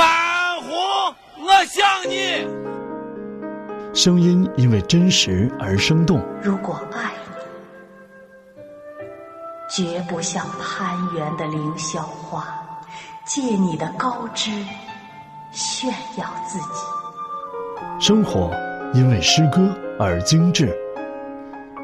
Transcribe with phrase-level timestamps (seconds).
[0.00, 2.46] 安红，我想你。
[3.94, 6.24] 声音因为真实而生动。
[6.42, 7.12] 如果爱
[8.56, 8.62] 你，
[9.68, 12.46] 绝不像攀援的凌霄花，
[13.26, 14.50] 借你的高枝
[15.50, 16.64] 炫耀自己。
[18.00, 18.50] 生活
[18.94, 20.74] 因为诗歌而精致。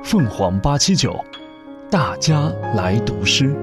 [0.03, 1.23] 凤凰八七九，
[1.91, 3.55] 大家来读诗。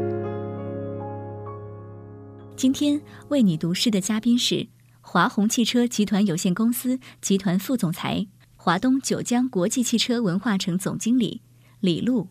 [2.55, 4.67] 今天为你读诗的嘉宾是
[5.01, 11.41] 华虹汽车集团有限公司集团副总裁、华东九江国际汽车文化城总经理
[11.81, 12.29] 李璐。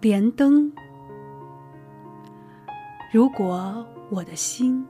[0.00, 0.72] 莲灯，
[3.12, 4.84] 如果我的心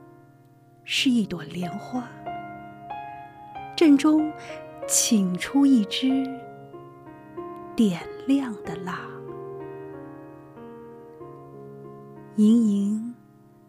[0.83, 2.09] 是一朵莲花，
[3.75, 4.31] 正中。
[4.87, 6.07] 请出一支
[7.75, 8.99] 点亮的蜡，
[12.37, 13.15] 盈盈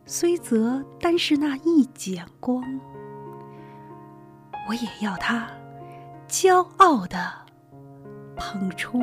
[0.07, 2.61] 虽则单是那一剪光，
[4.69, 5.49] 我也要它
[6.29, 7.17] 骄傲的
[8.35, 8.99] 捧出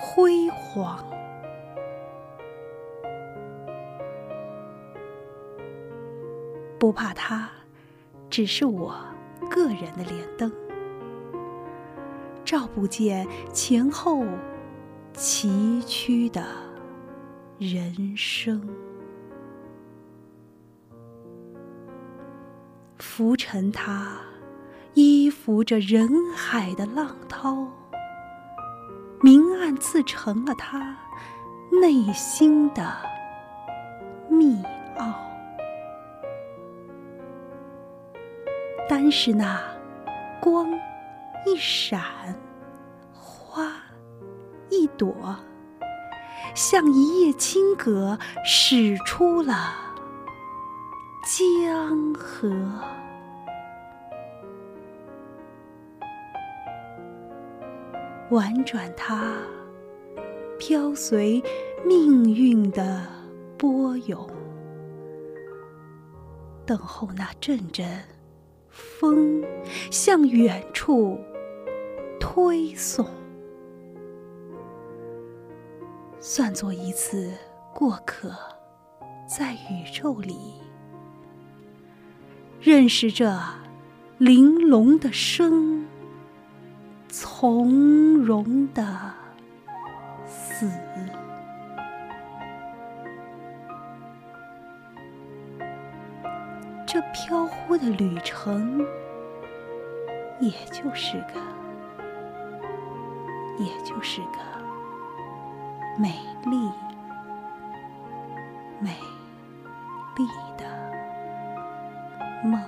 [0.00, 1.04] 辉煌，
[6.78, 7.50] 不怕它
[8.30, 8.94] 只是我
[9.50, 10.52] 个人的莲灯。
[12.44, 14.24] 照不见前后
[15.12, 16.44] 崎岖的
[17.58, 18.60] 人生，
[22.98, 24.18] 浮沉它
[24.92, 27.66] 依附着人海的浪涛，
[29.22, 30.94] 明暗自成了他
[31.80, 32.94] 内心的
[34.28, 34.62] 密
[34.98, 35.14] 奥。
[38.86, 39.62] 单是那
[40.40, 40.68] 光。
[41.48, 42.02] 一闪，
[43.14, 43.72] 花
[44.68, 45.14] 一朵，
[46.56, 49.74] 像一叶轻葛，使出了
[51.22, 52.50] 江河。
[58.30, 59.34] 婉转它，
[60.58, 61.42] 飘随
[61.84, 63.06] 命运的
[63.58, 64.26] 波涌，
[66.64, 67.86] 等候那阵阵
[68.70, 69.44] 风
[69.90, 71.18] 向远处。
[72.18, 73.06] 推送，
[76.28, 77.32] 算作一次
[77.72, 78.34] 过客，
[79.28, 80.60] 在宇宙里
[82.60, 83.32] 认识这
[84.18, 85.86] 玲珑的生，
[87.08, 89.14] 从容的
[90.26, 90.68] 死。
[96.84, 98.84] 这飘忽的旅程，
[100.40, 101.40] 也就是个。
[103.58, 104.65] 也就是个
[105.98, 106.14] 美
[106.44, 106.70] 丽、
[108.80, 108.94] 美
[110.18, 110.26] 丽
[110.58, 110.64] 的
[112.44, 112.62] 梦。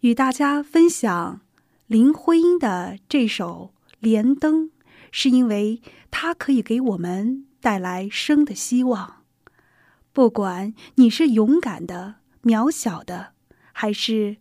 [0.00, 1.42] 与大家分享
[1.86, 4.64] 林徽因的这首《莲灯》，
[5.10, 9.22] 是因为它可以给我们带来生的希望。
[10.14, 13.34] 不管你是勇敢的、渺小的，
[13.82, 14.36] 还是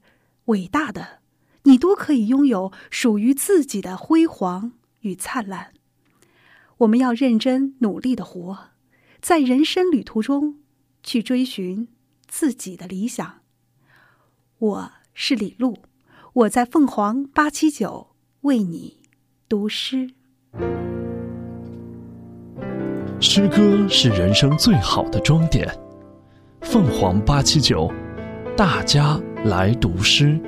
[0.45, 1.17] 伟大的，
[1.63, 5.73] 你都可以拥有属于自己的辉煌与灿烂。
[6.77, 8.69] 我们要认真努力的活，
[9.19, 10.59] 在人生旅途中
[11.01, 11.87] 去追寻
[12.27, 13.39] 自己的理想。
[14.59, 15.75] 我是李璐，
[16.33, 18.99] 我在凤凰八七九为你
[19.49, 20.11] 读诗。
[23.19, 25.67] 诗歌是人生最好的装点。
[26.61, 27.91] 凤凰八七九，
[28.55, 30.39] 大家来读诗。